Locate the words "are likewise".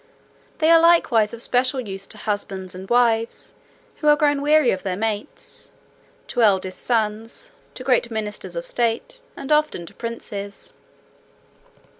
0.71-1.31